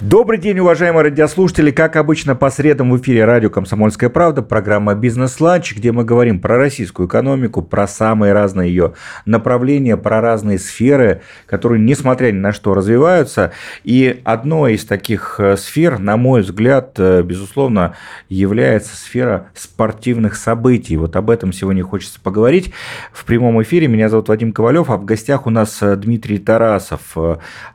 [0.00, 1.70] Добрый день, уважаемые радиослушатели.
[1.70, 6.56] Как обычно, по средам в эфире радио «Комсомольская правда» программа «Бизнес-ланч», где мы говорим про
[6.56, 8.94] российскую экономику, про самые разные ее
[9.26, 13.52] направления, про разные сферы, которые, несмотря ни на что, развиваются.
[13.84, 17.94] И одной из таких э, сфер, на мой взгляд, э, безусловно,
[18.30, 20.96] является сфера спортивных событий.
[20.96, 22.72] Вот об этом сегодня хочется поговорить
[23.12, 23.86] в прямом эфире.
[23.86, 27.14] Меня зовут Вадим Ковалев, а в гостях у нас э, Дмитрий Тарасов,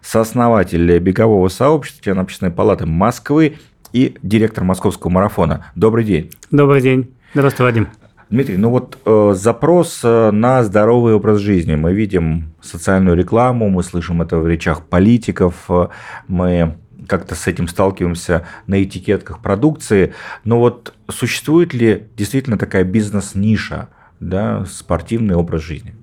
[0.02, 3.58] сооснователь бегового сообщества, член Общественной палаты Москвы
[3.92, 5.66] и директор московского марафона.
[5.76, 6.32] Добрый день.
[6.52, 7.14] Добрый день.
[7.34, 7.88] Здравствуй, Вадим.
[8.30, 11.76] Дмитрий, ну вот э, запрос э, на здоровый образ жизни.
[11.76, 15.88] Мы видим социальную рекламу, мы слышим это в речах политиков, э,
[16.28, 20.14] мы как-то с этим сталкиваемся на этикетках продукции.
[20.44, 25.94] Но вот существует ли действительно такая бизнес-ниша, да, спортивный образ жизни?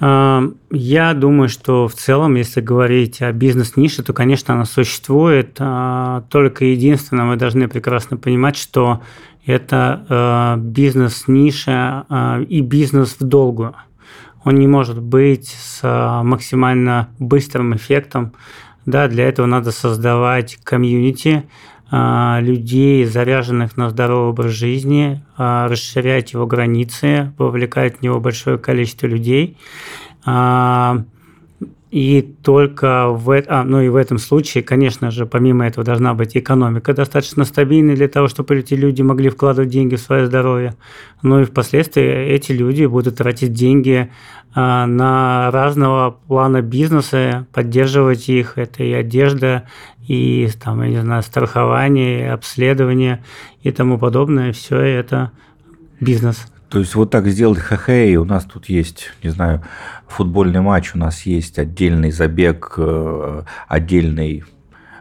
[0.00, 5.56] Я думаю, что в целом, если говорить о бизнес-нише, то, конечно, она существует.
[5.58, 9.02] А, только единственное, мы должны прекрасно понимать, что
[9.44, 13.74] это а, бизнес-ниша а, и бизнес в долгую.
[14.44, 15.82] Он не может быть с
[16.22, 18.34] максимально быстрым эффектом.
[18.86, 21.44] Да, для этого надо создавать комьюнити,
[21.90, 29.06] людей, заряженных на здоровый образ жизни, а, расширять его границы, вовлекать в него большое количество
[29.06, 29.56] людей.
[31.90, 36.36] И только в, а, ну и в этом случае, конечно же, помимо этого должна быть
[36.36, 40.74] экономика достаточно стабильной для того, чтобы эти люди могли вкладывать деньги в свое здоровье.
[41.22, 44.10] Ну и впоследствии эти люди будут тратить деньги
[44.54, 48.58] а, на разного плана бизнеса, поддерживать их.
[48.58, 49.64] Это и одежда,
[50.06, 53.24] и там, я не знаю, страхование, обследование
[53.62, 54.52] и тому подобное.
[54.52, 55.32] Все это
[56.00, 56.46] бизнес.
[56.68, 57.58] То есть вот так сделать
[58.12, 59.62] и у нас тут есть, не знаю,
[60.06, 64.44] футбольный матч, у нас есть отдельный забег, э, отдельный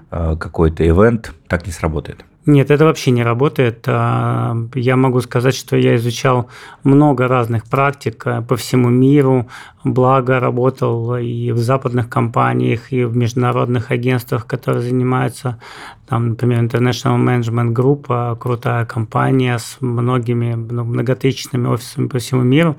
[0.09, 2.23] э, какой-то ивент, так не сработает.
[2.47, 3.83] Нет, это вообще не работает.
[3.87, 6.49] А, я могу сказать, что я изучал
[6.85, 9.49] много разных практик э, по всему миру,
[9.83, 15.59] благо работал и в западных компаниях, и в международных агентствах, которые занимаются,
[16.07, 22.43] там, например, International Management Group, а, крутая компания с многими ну, многотысячными офисами по всему
[22.43, 22.77] миру.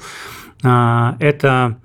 [0.65, 1.77] А, это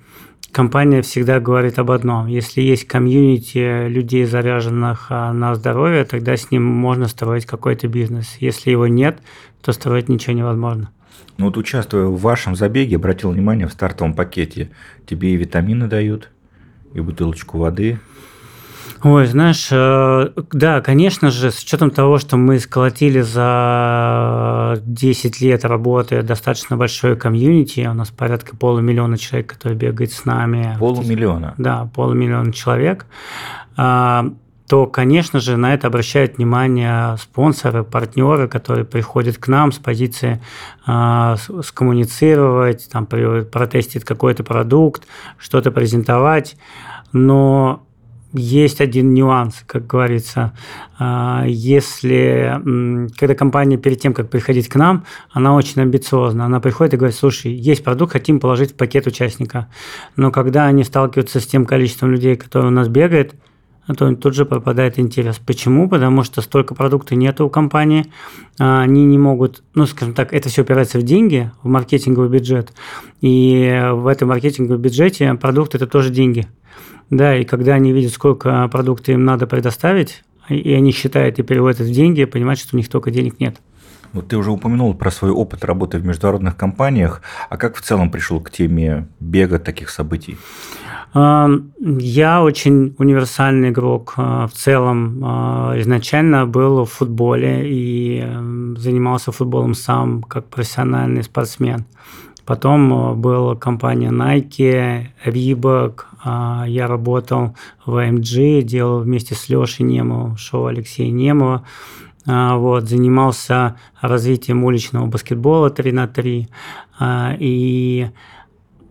[0.54, 2.28] компания всегда говорит об одном.
[2.28, 8.38] Если есть комьюнити людей, заряженных а, на здоровье, тогда с ним можно строить какой-то бизнес.
[8.40, 9.20] Если его нет,
[9.62, 10.92] то строить ничего невозможно.
[11.38, 14.70] Ну вот участвуя в вашем забеге, обратил внимание, в стартовом пакете
[15.06, 16.30] тебе и витамины дают,
[16.94, 18.00] и бутылочку воды–
[19.04, 25.66] Ой, знаешь, э, да, конечно же, с учетом того, что мы сколотили за 10 лет
[25.66, 30.78] работы достаточно большое комьюнити, у нас порядка полумиллиона человек, которые бегают с нами.
[30.80, 31.54] Полумиллиона?
[31.58, 33.06] Да, полумиллиона человек
[33.76, 34.32] а,
[34.70, 40.42] то, конечно же, на это обращают внимание спонсоры, партнеры, которые приходят к нам с позиции
[40.88, 45.04] э, скоммуницировать, там, протестить какой-то продукт,
[45.38, 46.56] что-то презентовать.
[47.12, 47.84] Но
[48.34, 50.54] есть один нюанс, как говорится.
[50.98, 52.60] А, если,
[53.18, 56.46] когда компания перед тем, как приходить к нам, она очень амбициозна.
[56.46, 59.68] Она приходит и говорит, слушай, есть продукт, хотим положить в пакет участника.
[60.16, 63.36] Но когда они сталкиваются с тем количеством людей, которые у нас бегает,
[63.98, 65.40] то тут же пропадает интерес.
[65.46, 65.90] Почему?
[65.90, 68.06] Потому что столько продукта нет у компании,
[68.60, 72.74] а, они не могут, ну, скажем так, это все упирается в деньги, в маркетинговый бюджет,
[73.22, 76.48] и в этом маркетинговом бюджете продукт– это тоже деньги–
[77.10, 81.80] да, и когда они видят, сколько продукта им надо предоставить, и они считают и переводят
[81.80, 83.58] в деньги, понимают, что у них только денег нет.
[84.14, 87.22] Вот ты уже упомянул про свой опыт работы в международных компаниях.
[87.50, 90.38] А как в целом пришел к теме бега таких событий?
[91.16, 94.14] Я очень универсальный игрок.
[94.18, 98.24] А, в целом а, изначально был в футболе и
[98.78, 101.86] занимался футболом сам как профессиональный спортсмен.
[102.46, 107.56] Потом э, была компания Nike, Reebok, а, я работал
[107.86, 111.66] в AMG, делал вместе с Лешей Немовым шоу Алексея Немова.
[112.26, 116.48] А, вот, занимался развитием уличного баскетбола 3 на 3.
[117.00, 118.10] А, и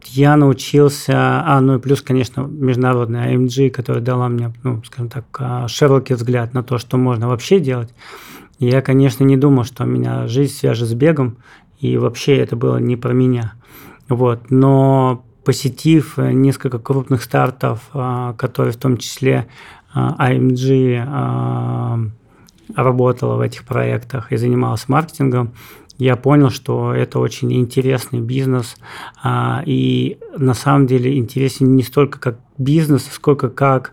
[0.07, 5.69] я научился, а, ну и плюс, конечно, международная AMG, которая дала мне, ну, скажем так,
[5.71, 7.95] широкий взгляд на то, что можно вообще делать.
[8.59, 11.39] Я, конечно, не думал, что меня жизнь свяжет с бегом,
[11.83, 13.55] и вообще это было не про меня.
[14.09, 14.51] Вот.
[14.51, 19.49] Но посетив несколько крупных стартов, а, которые в том числе
[19.95, 21.99] AMG а,
[22.77, 25.53] а, работала в этих проектах и занималась маркетингом,
[25.99, 28.77] я понял, что это очень интересный бизнес,
[29.67, 33.93] и на самом деле интересен не столько как бизнес, сколько как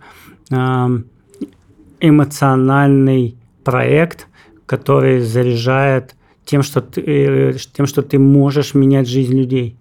[1.99, 4.27] эмоциональный проект,
[4.65, 6.15] который заряжает
[6.49, 9.77] тем, что ты, э, тем, что ты можешь менять жизнь людей.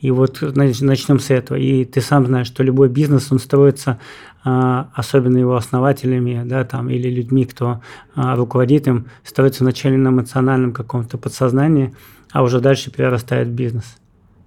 [0.00, 1.58] И вот начнем с этого.
[1.58, 3.98] И ты сам знаешь, что любой бизнес, он строится,
[4.44, 7.82] а, особенно его основателями, да, там, или людьми, кто
[8.14, 11.92] а, руководит им, строится вначале на эмоциональном каком-то подсознании,
[12.30, 13.96] а уже дальше перерастает в бизнес.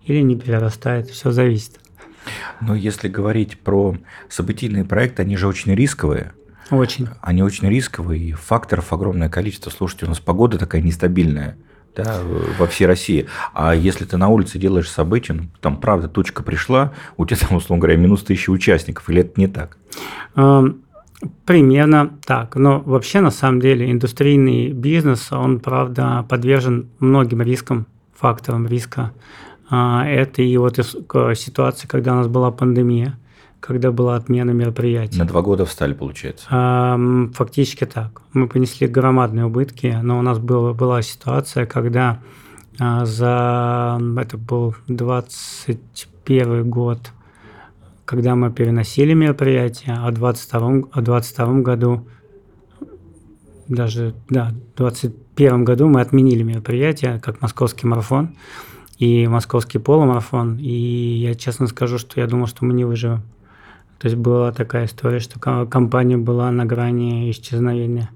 [0.05, 1.79] Или не перерастает, все зависит.
[2.61, 3.97] Но если говорить про
[4.29, 6.31] событийные проекты, они же очень рисковые.
[6.71, 7.07] Очень.
[7.21, 9.69] Они очень рисковые, и факторов огромное количество.
[9.69, 11.57] Слушайте, у нас погода такая нестабильная
[11.95, 12.19] да,
[12.59, 13.27] во всей России.
[13.53, 17.57] А если ты на улице делаешь событие, ну, там, правда, точка пришла, у тебя там,
[17.57, 19.77] условно говоря, минус тысячи участников, или это не так?
[21.45, 22.55] Примерно так.
[22.55, 29.13] Но вообще, на самом деле, индустрийный бизнес, он, правда, подвержен многим рискам, факторам риска.
[29.69, 33.17] А, это и вот ситуация, когда у нас была пандемия,
[33.65, 35.17] когда была отмена мероприятий.
[35.17, 36.45] На два года встали, получается?
[37.33, 38.21] Фактически так.
[38.31, 42.19] Мы понесли громадные убытки, но у нас была, была ситуация, когда
[42.79, 43.99] а, за...
[44.19, 47.11] Это был 21 год,
[48.05, 52.07] когда мы переносили мероприятие, а в 22, а 22 году
[53.67, 58.35] даже, да, в 2021 году мы отменили мероприятие, как московский марафон
[58.99, 60.59] и московский полумарафон.
[60.59, 63.23] И я честно скажу, что я думал, что мы не выживем.
[64.05, 68.11] То есть была такая история, что компания была на грани исчезновения.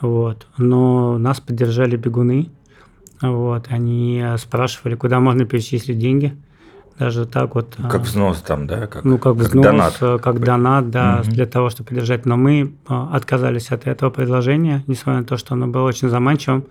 [0.00, 0.46] Вот.
[0.56, 2.48] Но нас поддержали бегуны.
[3.20, 3.66] Вот.
[3.68, 6.34] Они спрашивали, куда можно перечислить деньги.
[6.98, 7.76] Даже так вот.
[7.76, 8.86] Как а, взнос там, да?
[8.86, 9.98] Как, ну, как, как взнос, донат.
[10.00, 11.30] Э, как донат, да, угу.
[11.30, 12.24] для того, чтобы поддержать.
[12.24, 16.64] Но мы а, отказались от этого предложения, несмотря на то, что оно было очень заманчивым.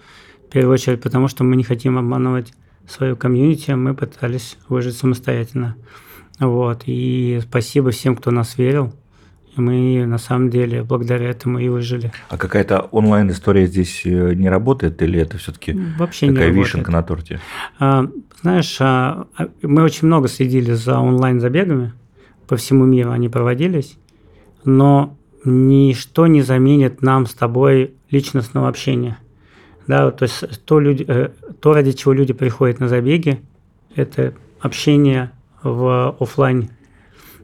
[0.47, 2.51] В первую очередь, потому что мы не хотим обманывать
[2.89, 5.75] свою комьюнити, мы пытались выжить самостоятельно.
[6.39, 6.83] Вот.
[6.85, 8.93] И спасибо всем, кто нас верил.
[9.55, 12.11] И мы на самом деле благодаря этому и выжили.
[12.29, 17.03] А какая-то онлайн-история здесь э, не работает или это все-таки Вообще такая не вишенка на
[17.03, 17.39] торте?
[17.79, 18.05] А,
[18.41, 21.93] знаешь, а, а, мы очень много следили за онлайн-забегами.
[22.47, 23.97] По всему миру они проводились.
[24.65, 29.17] Но ничто не заменит нам с тобой личностного общения.
[29.87, 31.29] Да, то есть то, люди, э,
[31.61, 33.41] то, ради чего люди приходят на забеги,
[33.95, 35.31] это общение
[35.69, 36.69] в офлайн.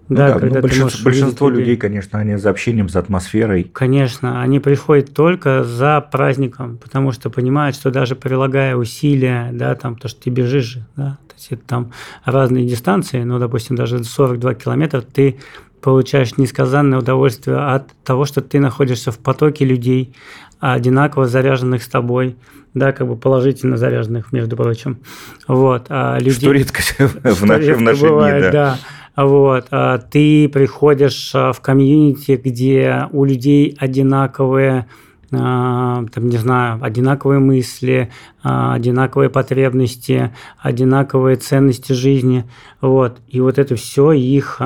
[0.10, 3.64] Ну да, да когда ну, большинство, большинство людей, людей, конечно, они за общением, за атмосферой.
[3.64, 9.96] Конечно, они приходят только за праздником, потому что понимают, что даже прилагая усилия, да, там,
[9.96, 11.92] то, что ты бежишь, да, то есть это там
[12.26, 15.38] разные дистанции, ну, допустим, даже 42 километра, ты
[15.82, 20.14] получаешь несказанное удовольствие от того, что ты находишься в потоке людей,
[20.60, 22.38] одинаково заряженных с тобой,
[22.74, 25.00] да, как бы положительно заряженных, между прочим.
[25.48, 26.82] Вот, а людей, что редко
[27.24, 28.52] в наши, в наши бывает, дни, да.
[28.52, 29.24] да.
[29.24, 34.88] Вот, а ты приходишь а, в комьюнити, где у людей одинаковые
[35.34, 38.12] а, там, не знаю, одинаковые мысли,
[38.42, 42.46] одинаковые потребности, одинаковые ценности жизни,
[42.82, 44.62] вот, и вот это все их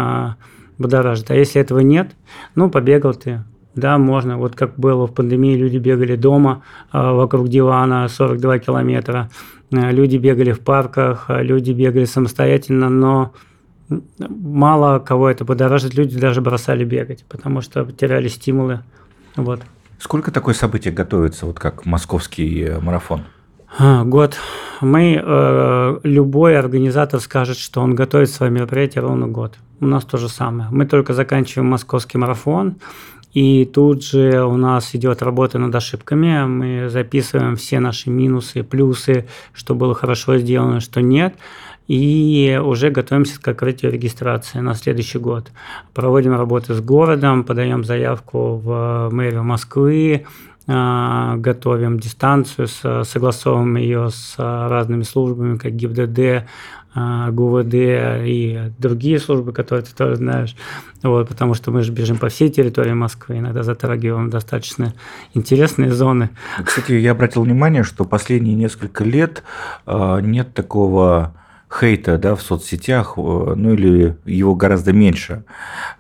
[0.77, 1.31] будоражит.
[1.31, 2.12] А если этого нет,
[2.56, 3.44] ну, побегал ты,
[3.75, 4.38] да, можно.
[4.38, 9.30] Вот как было в пандемии, люди бегали дома а, вокруг дивана 42 километра,
[9.74, 13.33] а, люди бегали в парках, а, люди бегали самостоятельно, но
[14.19, 18.81] мало кого это будоражит, люди даже бросали бегать, потому что теряли стимулы.
[19.35, 19.61] Вот.
[20.00, 23.23] Сколько такое событие готовится, вот как московский э, марафон?
[23.80, 24.38] Год.
[24.81, 29.56] Мы, э, любой организатор скажет, что он готовит свое мероприятие ровно год.
[29.80, 30.70] У нас то же самое.
[30.72, 32.76] Мы только заканчиваем московский марафон,
[33.34, 36.46] и тут же у нас идет работа над ошибками.
[36.46, 41.36] Мы записываем все наши минусы, плюсы, что было хорошо сделано, что нет.
[41.88, 45.52] И уже готовимся к открытию регистрации на следующий год.
[45.94, 50.26] Проводим работы с городом, подаем заявку в мэрию Москвы,
[50.68, 52.68] готовим дистанцию,
[53.06, 56.48] согласовываем ее с разными службами, как ГИБДД,
[56.98, 60.56] а, ГУВД и другие службы, которые ты тоже знаешь,
[61.04, 64.94] вот, потому что мы же бежим по всей территории Москвы, иногда затрагиваем достаточно
[65.34, 66.30] интересные зоны.
[66.64, 69.44] Кстати, я обратил внимание, что последние несколько лет
[69.86, 71.34] а, нет такого
[71.80, 75.44] хейта да, в соцсетях, ну или его гораздо меньше,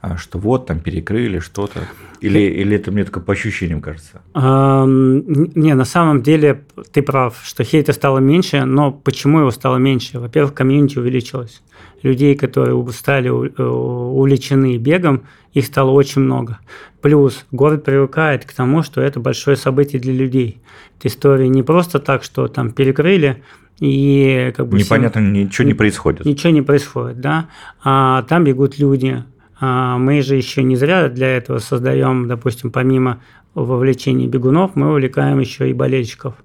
[0.01, 1.79] а, что вот там перекрыли что-то.
[2.21, 4.21] Или, или это мне только по ощущениям кажется?
[4.35, 10.19] не, на самом деле ты прав, что хейта стало меньше, но почему его стало меньше?
[10.19, 11.61] Во-первых, комьюнити увеличилось.
[12.03, 15.23] Людей, которые стали э, увлечены бегом,
[15.53, 16.59] их стало очень много.
[17.01, 20.59] Плюс город привыкает к тому, что это большое событие для людей.
[20.97, 23.43] Это история не просто так, что там перекрыли,
[23.79, 26.25] и как бы непонятно, всем, ничего не происходит.
[26.25, 27.49] Ничего не происходит, да.
[27.83, 29.23] А там бегут люди.
[29.59, 33.21] А мы же еще не зря для этого создаем, допустим, помимо
[33.53, 36.35] вовлечения бегунов, мы увлекаем еще и болельщиков.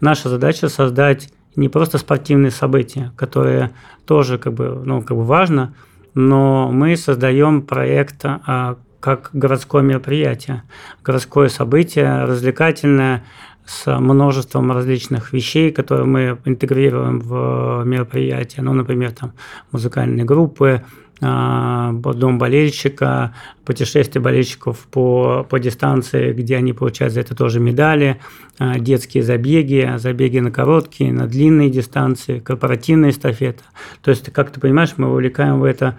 [0.00, 3.70] Наша задача создать не просто спортивные события, которые
[4.04, 5.74] тоже как бы, ну, как бы важно,
[6.14, 10.62] но мы создаем проект а, как городское мероприятие,
[11.02, 13.24] городское событие, развлекательное,
[13.70, 18.62] с множеством различных вещей, которые мы интегрируем в мероприятие.
[18.64, 19.32] Ну, например, там
[19.70, 20.82] музыкальные группы,
[21.20, 23.34] дом болельщика,
[23.64, 28.20] путешествие болельщиков по, по дистанции, где они получают за это тоже медали,
[28.58, 33.62] а, детские забеги, забеги на короткие, на длинные дистанции, корпоративная эстафета.
[34.02, 35.98] То есть, как ты понимаешь, мы вовлекаем в это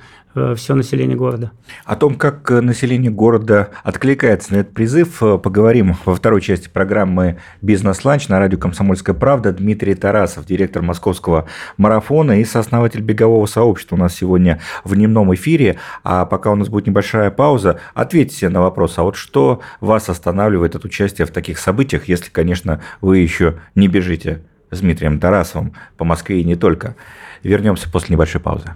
[0.55, 1.51] все население города.
[1.85, 7.37] О том, как население города откликается на этот призыв, э, поговорим во второй части программы
[7.61, 9.51] «Бизнес-ланч» на радио «Комсомольская правда».
[9.51, 11.47] Дмитрий Тарасов, директор московского
[11.77, 15.77] марафона и сооснователь бегового сообщества у нас сегодня в дневном эфире.
[16.03, 20.75] А пока у нас будет небольшая пауза, ответьте на вопрос, а вот что вас останавливает
[20.75, 26.05] от участия в таких событиях, если, конечно, вы еще не бежите с Дмитрием Тарасовым по
[26.05, 26.95] Москве и не только.
[27.43, 28.75] Вернемся после небольшой паузы.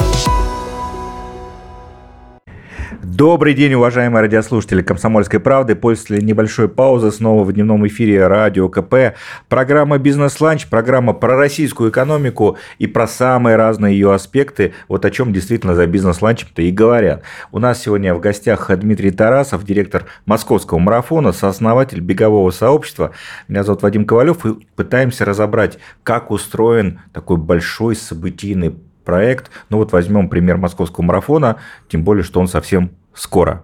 [3.21, 5.75] Добрый день, уважаемые радиослушатели «Комсомольской правды».
[5.75, 9.15] После небольшой паузы снова в дневном эфире радио КП.
[9.47, 14.73] Программа «Бизнес-ланч», программа про российскую экономику и про самые разные ее аспекты.
[14.87, 17.21] Вот о чем действительно за бизнес-ланчем-то и говорят.
[17.51, 23.11] У нас сегодня в гостях Дмитрий Тарасов, директор московского марафона, сооснователь бегового сообщества.
[23.47, 28.73] Меня зовут Вадим Ковалев и пытаемся разобрать, как устроен такой большой событийный
[29.05, 29.51] проект.
[29.69, 33.63] Ну вот возьмем пример московского марафона, тем более, что он совсем скоро?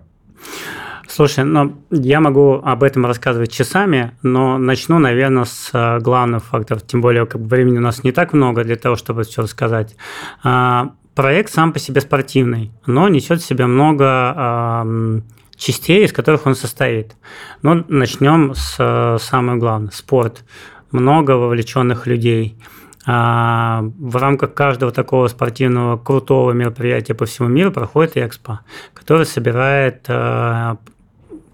[1.08, 6.86] Слушай, ну, я могу об этом рассказывать часами, но начну, наверное, с э, главных факторов,
[6.86, 9.96] тем более как бы времени у нас не так много для того, чтобы все рассказать.
[10.44, 15.24] А, проект сам по себе спортивный, но несет в себе много
[15.56, 17.16] частей, из которых он состоит.
[17.64, 20.44] Но начнем с э, самого главного– спорт.
[20.92, 22.58] Много вовлеченных людей–
[23.08, 28.60] в рамках каждого такого спортивного крутого мероприятия по всему миру проходит экспо,
[28.94, 30.76] который собирает а,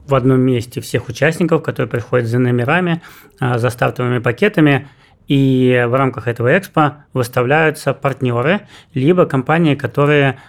[0.07, 3.03] в одном месте всех участников, которые приходят за номерами,
[3.39, 4.87] а, за стартовыми пакетами,
[5.27, 8.61] и в рамках этого экспо выставляются партнеры,
[8.95, 10.39] либо компании, которые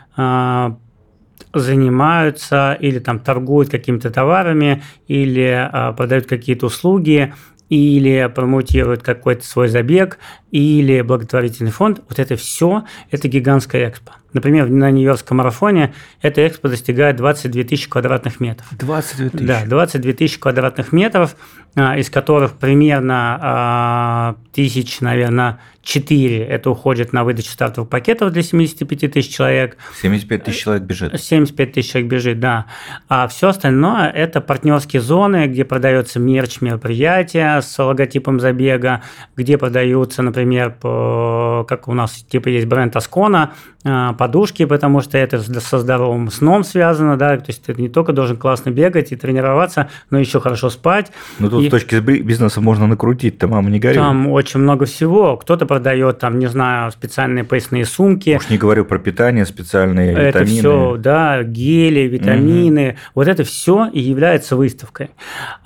[1.52, 7.32] занимаются или там торгуют какими-то товарами, или продают какие-то услуги,
[7.68, 10.18] или промоутируют какой-то свой забег,
[10.54, 14.12] или благотворительный фонд, вот это все, это гигантская экспо.
[14.34, 18.66] Например, на Нью-Йоркском марафоне эта экспо достигает 22 тысячи квадратных метров.
[18.70, 19.44] 22 тысячи?
[19.46, 21.34] Да, 22 тысячи квадратных метров,
[21.74, 28.42] а, из которых примерно а, тысяч, наверное, 4 это уходит на выдачу стартовых пакетов для
[28.42, 29.76] 75 тысяч человек.
[30.00, 31.20] 75 тысяч человек бежит.
[31.20, 32.66] 75 тысяч человек бежит, да.
[33.08, 39.02] А все остальное– это партнерские зоны, где продается мерч мероприятия с логотипом забега,
[39.36, 40.43] где продаются, например,
[40.80, 43.52] по, как у нас типа есть бренд Аскона,
[43.86, 48.12] а, подушки, потому что это со здоровым сном связано, да, то есть ты не только
[48.12, 51.12] должен классно бегать и тренироваться, но еще хорошо спать.
[51.38, 51.68] Ну тут и...
[51.68, 53.96] с точки бизнеса можно накрутить, там мама не горюй.
[53.96, 55.36] Там очень много всего.
[55.36, 58.36] Кто-то продает, там, не знаю, специальные поясные сумки.
[58.40, 60.28] Уж не говорю про питание, специальные витамины.
[60.28, 62.88] Это все, да, гели, витамины.
[62.88, 62.98] Угу.
[63.16, 65.10] Вот это все и является выставкой.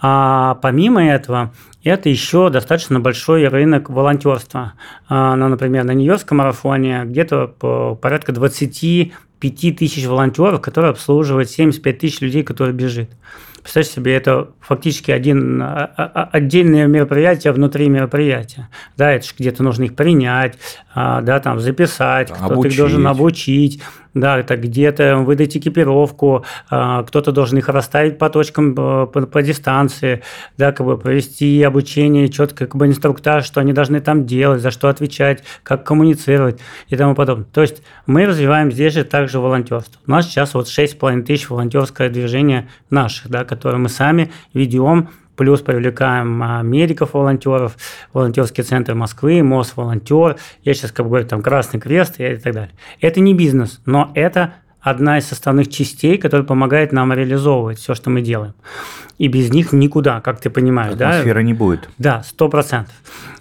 [0.01, 1.53] А помимо этого,
[1.85, 4.75] это еще достаточно большой рынок волонтерства.
[5.09, 12.21] А, ну, например, на Нью-Йоркском марафоне где-то порядка 25 тысяч волонтеров, которые обслуживают 75 тысяч
[12.21, 13.11] людей, которые бежит.
[13.63, 18.69] Представьте себе, это фактически один, а, а, отдельное мероприятие внутри мероприятия.
[18.97, 20.59] Да, это же где-то нужно их принять,
[20.95, 23.83] да, там записать, кто-то их должен обучить,
[24.15, 29.43] да, это где-то выдать экипировку, а, кто-то должен их расставить по точкам э, по, по
[29.43, 30.23] дистанции,
[30.57, 34.71] да, как бы провести обучение, четко как бы инструктаж, что они должны там делать, за
[34.71, 37.47] что отвечать, как коммуницировать и тому подобное.
[37.53, 40.01] То есть мы развиваем здесь же также волонтерство.
[40.07, 45.61] У нас сейчас вот 6,5 тысяч волонтерское движение наших, да, которое мы сами ведем плюс
[45.61, 47.77] привлекаем а, медиков, волонтеров,
[48.13, 52.53] волонтерский центр Москвы, МОЗ волонтер, я сейчас как бы говорю, там Красный Крест и так
[52.53, 52.73] далее.
[53.01, 54.55] Это не бизнес, но это
[54.91, 58.55] одна из составных частей, которая помогает нам реализовывать все, что мы делаем.
[59.19, 60.95] И без них никуда, как ты понимаешь.
[60.95, 61.43] Атмосфера да?
[61.43, 61.89] не будет.
[61.99, 62.95] Да, сто процентов.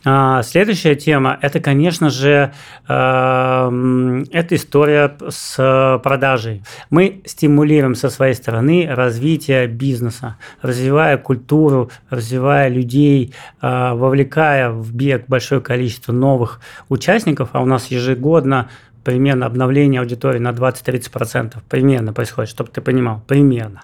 [0.03, 2.51] А, следующая тема– это, конечно же,
[2.87, 6.63] э, эта история с продажей.
[6.89, 15.25] Мы стимулируем со своей стороны развитие бизнеса, развивая культуру, развивая людей, э, вовлекая в бег
[15.27, 18.69] большое количество новых участников, а у нас ежегодно
[19.07, 21.59] примерно обновление аудитории на 20-30%.
[21.69, 23.21] Примерно происходит, чтобы ты понимал.
[23.25, 23.83] Примерно.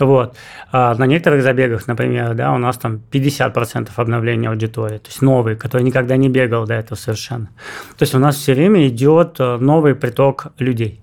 [0.00, 0.36] Вот.
[0.72, 4.98] А на некоторых забегах, например, да, у нас там 50% обновления аудитории.
[4.98, 7.46] То есть новый, который никогда не бегал до этого совершенно.
[7.96, 11.00] То есть у нас все время идет э, новый приток людей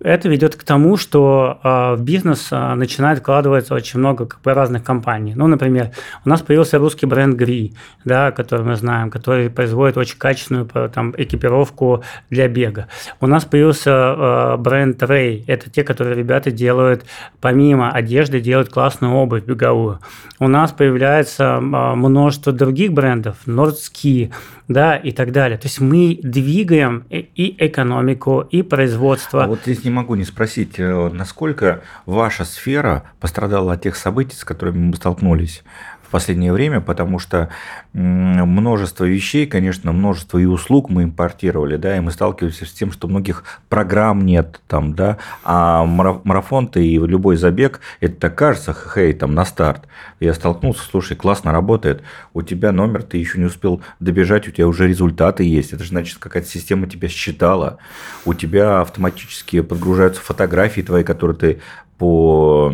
[0.00, 4.54] это ведет к тому, что э, в бизнес э, начинает вкладываться очень много как бы,
[4.54, 5.34] разных компаний.
[5.34, 5.90] Ну, например,
[6.24, 7.74] у нас появился русский бренд Гри,
[8.04, 12.88] да, который мы знаем, который производит очень качественную там, экипировку для бега.
[13.20, 15.44] У нас появился э, бренд Ray.
[15.46, 17.04] Это те, которые ребята делают,
[17.40, 19.98] помимо одежды, делают классную обувь беговую.
[20.38, 24.30] У нас появляется множество других брендов, Nordski,
[24.68, 25.58] да, и так далее.
[25.58, 29.44] То есть мы двигаем и экономику, и производство.
[29.44, 34.36] А вот здесь не могу не спросить, э, насколько ваша сфера пострадала от тех событий,
[34.36, 35.62] с которыми мы столкнулись
[36.08, 37.50] в последнее время, потому что
[37.92, 43.08] множество вещей, конечно, множество и услуг мы импортировали, да, и мы сталкиваемся с тем, что
[43.08, 49.44] многих программ нет там, да, а марафон-то и любой забег, это кажется, хей, там на
[49.44, 49.86] старт.
[50.18, 54.66] Я столкнулся, слушай, классно работает, у тебя номер, ты еще не успел добежать, у тебя
[54.66, 57.76] уже результаты есть, это же значит, какая-то система тебя считала,
[58.24, 61.60] у тебя автоматически подгружаются фотографии твои, которые ты
[61.98, 62.72] по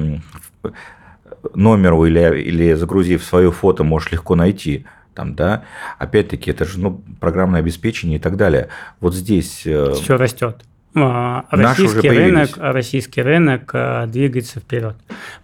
[1.55, 4.85] номеру или, или загрузив свое фото, можешь легко найти.
[5.15, 5.63] Там, да,
[5.99, 8.69] опять-таки, это же ну, программное обеспечение и так далее.
[9.01, 9.63] Вот здесь...
[9.65, 10.65] Э, Все растет.
[10.97, 14.97] А, российский рынок, российский рынок э, двигается вперед.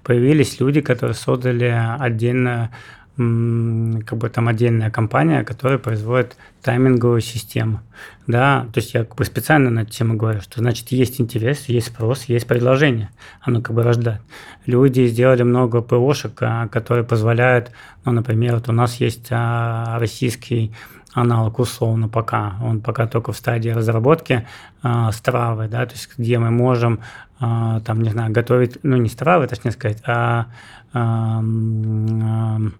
[0.04, 2.70] Появились люди, которые создали отдельно
[3.16, 7.80] как бы там отдельная компания, которая производит тайминговую систему.
[8.26, 11.64] Да, то есть я как бы специально на эту тему говорю, что значит есть интерес,
[11.66, 13.10] есть спрос, есть предложение.
[13.40, 14.22] Оно как бы рождает.
[14.64, 17.72] Люди сделали много ПОшек, а, которые позволяют,
[18.04, 20.72] ну, например, вот у нас есть а, российский
[21.12, 24.46] аналог условно пока, он пока только в стадии разработки
[24.82, 27.00] э, стравы, да, то есть где мы можем
[27.40, 30.46] э, там, не знаю, готовить, ну не стравы, точнее сказать, а
[30.92, 32.70] э, э,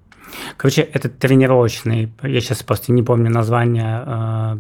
[0.57, 4.57] Короче, этот тренировочный, я сейчас просто не помню название э,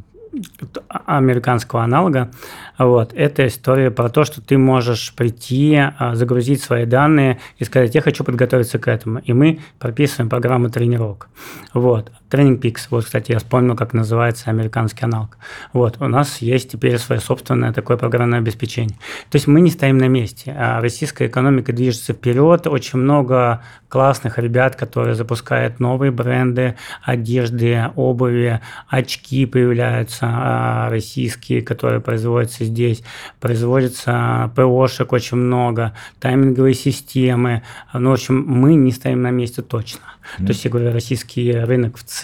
[1.06, 2.30] американского аналога.
[2.78, 3.12] Вот.
[3.14, 8.00] Это история про то, что ты можешь прийти, э, загрузить свои данные и сказать, я
[8.00, 9.18] хочу подготовиться к этому.
[9.20, 11.28] И мы прописываем программу тренировок.
[11.74, 12.10] Вот.
[12.30, 12.86] Тренинг Peaks.
[12.90, 15.36] Вот, кстати, я вспомнил, как называется американский аналог.
[15.72, 15.96] Вот.
[16.00, 18.96] У нас есть теперь свое собственное такое программное обеспечение.
[19.30, 20.54] То есть мы не стоим на месте.
[20.56, 22.66] А российская экономика движется вперед.
[22.66, 32.00] Очень много классных ребят, которые запускают новые бренды одежды, обуви, очки появляются а, российские, которые
[32.00, 33.02] производятся здесь.
[33.40, 37.62] Производится ПОшек очень много, тайминговые системы.
[37.92, 40.00] Ну, в общем, мы не стоим на месте точно.
[40.00, 40.46] Mm-hmm.
[40.46, 42.19] То есть, я говорю, российский рынок в целом,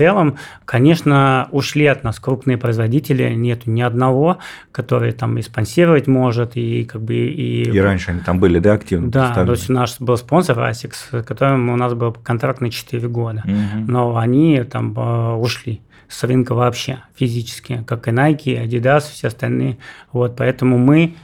[0.65, 4.39] конечно, ушли от нас крупные производители, нету ни одного,
[4.73, 7.15] который там и спонсировать может, и как бы...
[7.15, 9.11] И, и раньше они там были, да, активно?
[9.11, 13.09] Да, то есть наш был спонсор ASICS, с которым у нас был контракт на 4
[13.09, 13.85] года, mm-hmm.
[13.87, 19.79] но они там э, ушли с рынка вообще физически, как и Nike, Adidas, все остальные.
[20.13, 21.17] Вот, поэтому мы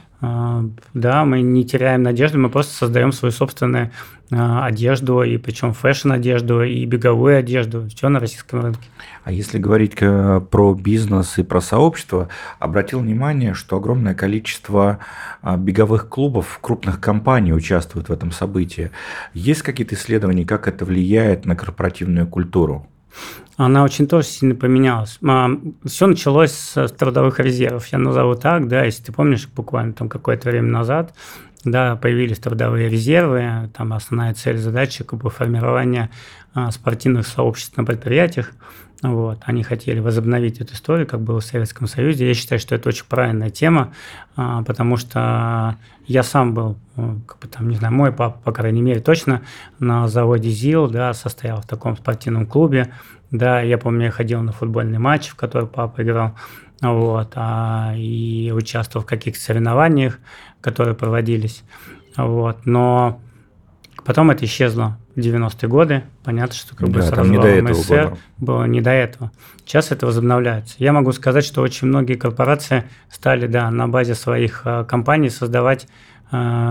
[0.93, 3.91] да, мы не теряем надежды, мы просто создаем свою собственную
[4.31, 8.87] а, одежду, и причем фэшн-одежду, и беговую одежду, все на российском рынке.
[9.25, 14.99] А если говорить про бизнес и про сообщество, обратил внимание, что огромное количество
[15.41, 18.91] а, беговых клубов, крупных компаний участвуют в этом событии.
[19.33, 22.87] Есть какие-то исследования, как это влияет на корпоративную культуру?
[23.57, 25.19] Она очень тоже сильно поменялась.
[25.85, 30.49] Все началось с трудовых резервов, я назову так, да, если ты помнишь, буквально там какое-то
[30.49, 31.13] время назад,
[31.63, 36.09] да, появились трудовые резервы, там основная цель задачи как бы формирование
[36.53, 38.51] а, спортивных сообществ на предприятиях,
[39.03, 42.25] вот, они хотели возобновить эту историю, как было в Советском Союзе.
[42.25, 43.93] Я считаю, что это очень правильная тема,
[44.37, 48.51] а, потому что я сам был, ну, как бы там, не знаю, мой папа, по
[48.53, 49.41] крайней мере, точно
[49.79, 52.93] на заводе ЗИЛ, да, состоял в таком спортивном клубе,
[53.29, 56.35] да, я помню, я ходил на футбольный матч, в который папа играл,
[56.83, 60.19] вот, а, и участвовал в каких-то соревнованиях,
[60.61, 61.63] которые проводились,
[62.17, 63.21] вот, но
[64.05, 68.09] потом это исчезло в 90-е годы, понятно, что как да, бы с не этого СССР
[68.09, 68.17] было.
[68.37, 69.31] было не до этого.
[69.65, 70.75] Сейчас это возобновляется.
[70.79, 75.87] Я могу сказать, что очень многие корпорации стали, да, на базе своих а, компаний создавать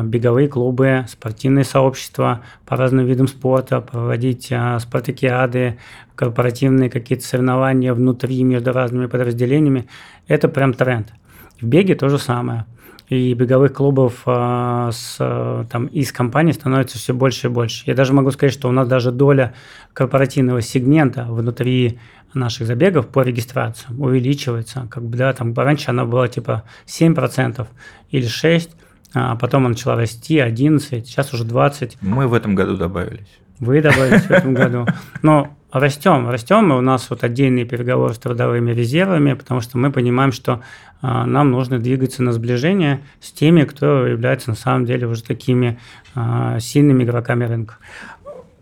[0.05, 5.79] беговые клубы, спортивные сообщества по разным видам спорта, проводить спартакиады,
[6.14, 9.87] корпоративные какие-то соревнования внутри между разными подразделениями.
[10.27, 11.12] Это прям тренд.
[11.61, 12.66] В беге то же самое
[13.12, 15.16] и беговых клубов а, с,
[15.70, 17.85] там, из компаний становится все больше и больше.
[17.87, 19.53] Я даже могу сказать, что у нас даже доля
[19.92, 21.98] корпоративного сегмента внутри
[22.33, 24.87] наших забегов по регистрации увеличивается.
[24.90, 27.66] Как бы, да, там, раньше она была типа 7%
[28.11, 28.70] или 6%,
[29.14, 31.96] а потом она начала расти 11%, сейчас уже 20%.
[32.01, 33.29] Мы в этом году добавились.
[33.59, 34.87] Вы добавились в этом году.
[35.22, 39.92] Но растем, растем, и у нас вот отдельные переговоры с трудовыми резервами, потому что мы
[39.92, 40.62] понимаем, что
[41.01, 45.79] а, нам нужно двигаться на сближение с теми, кто является на самом деле уже такими
[46.14, 47.77] а, сильными игроками рынка.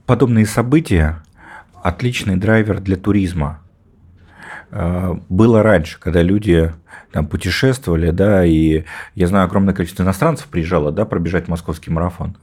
[0.07, 1.23] Подобные события–
[1.83, 3.61] отличный драйвер для туризма.
[4.73, 6.73] А, было раньше, когда люди
[7.13, 12.37] там путешествовали, да, и я знаю, огромное количество иностранцев приезжало, да, пробежать московский марафон.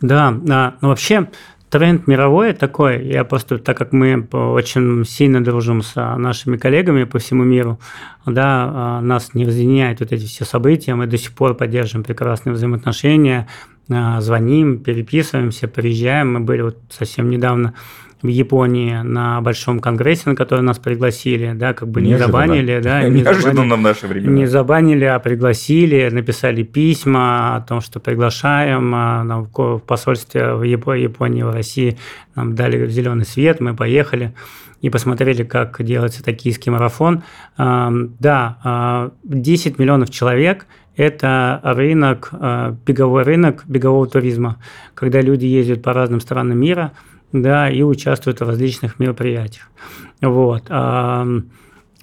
[0.00, 1.28] Да, да, ну вообще
[1.70, 3.04] тренд мировой такой.
[3.04, 7.80] Я просто, так как мы очень сильно дружим с нашими коллегами по всему миру,
[8.24, 12.52] да, а, нас не разъединяют вот эти все события, мы до сих пор поддерживаем прекрасные
[12.52, 13.48] взаимоотношения,
[13.90, 16.34] а, звоним, переписываемся, приезжаем.
[16.34, 17.74] Мы были вот совсем недавно
[18.24, 23.06] в Японии на большом конгрессе, на который нас пригласили, да, как бы не забанили, да,
[23.06, 24.26] не забанили, в наше время.
[24.28, 30.62] Не забанили, а пригласили, написали письма о том, что приглашаем, а, нам в посольстве в
[30.62, 31.98] Японии, в России
[32.34, 34.32] нам дали зеленый свет, мы поехали
[34.80, 37.22] и посмотрели, как делается токийский марафон.
[37.58, 42.30] Да, 10 миллионов человек– это рынок,
[42.86, 44.56] беговой рынок бегового туризма,
[44.94, 46.92] когда люди ездят по разным странам мира–
[47.34, 49.68] да, и участвуют в различных мероприятиях.
[50.22, 50.70] Вот.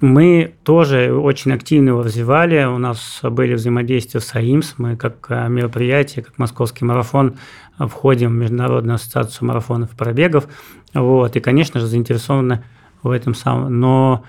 [0.02, 2.64] Мы тоже очень активно его развивали.
[2.66, 4.74] У нас были взаимодействия с АИМС.
[4.78, 7.38] Мы как э, мероприятие, как Московский марафон,
[7.78, 10.48] входим в Международную ассоциацию марафонов и пробегов.
[10.96, 11.36] Вот.
[11.36, 12.64] И, конечно же, заинтересованы
[13.04, 13.80] в этом самом.
[13.80, 14.24] Но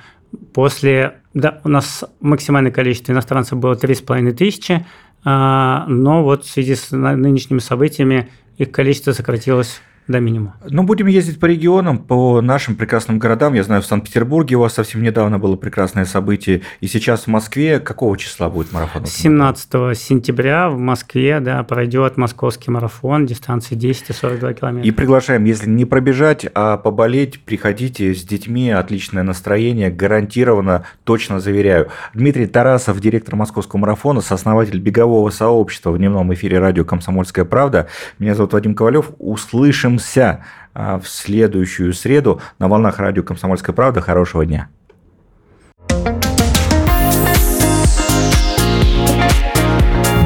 [0.53, 1.21] после...
[1.33, 4.85] Да, у нас максимальное количество иностранцев было 3,5 тысячи,
[5.25, 10.57] а, но вот в связи с нынешними событиями их количество сократилось до минимума.
[10.69, 13.55] Ну, будем ездить по регионам, по нашим прекрасным городам.
[13.55, 16.63] Я знаю, в Санкт-Петербурге у вас совсем недавно было прекрасное событие.
[16.81, 19.07] И сейчас в Москве какого числа будет марафон?
[19.07, 24.89] 17 сентября в Москве да, пройдет московский марафон, дистанция 10 и 42 километра.
[24.89, 31.89] И приглашаем, если не пробежать, а поболеть, приходите с детьми, отличное настроение, гарантированно, точно заверяю.
[32.13, 37.89] Дмитрий Тарасов, директор московского марафона, сооснователь бегового сообщества в дневном эфире радио «Комсомольская правда».
[38.19, 39.13] Меня зовут Вадим Ковалев.
[39.19, 44.01] Услышим Услышимся а, в следующую среду на волнах радио «Комсомольская правда».
[44.01, 44.69] Хорошего дня.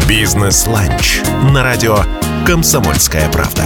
[0.08, 1.96] Бизнес-ланч на радио
[2.46, 3.62] «Комсомольская правда».